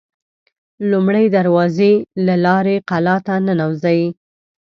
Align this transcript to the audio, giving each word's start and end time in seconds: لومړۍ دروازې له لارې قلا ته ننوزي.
لومړۍ 0.91 1.25
دروازې 1.37 1.93
له 2.25 2.35
لارې 2.45 2.75
قلا 2.89 3.15
ته 3.25 3.33
ننوزي. 3.47 4.01